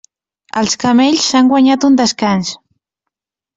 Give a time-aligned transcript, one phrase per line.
[0.61, 2.57] Els camells s'han guanyat un descans.